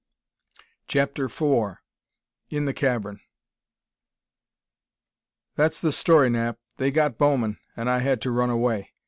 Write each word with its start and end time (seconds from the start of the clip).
CHAPTER 0.87 1.25
IV 1.25 1.77
In 2.49 2.65
the 2.65 2.73
Cavern 2.73 3.19
"That's 5.53 5.79
the 5.79 5.91
story, 5.91 6.27
Knapp. 6.31 6.57
They 6.77 6.89
got 6.89 7.19
Bowman, 7.19 7.59
and 7.77 7.87
I 7.87 7.99
had 7.99 8.19
to 8.23 8.31
run 8.31 8.49
away. 8.49 8.93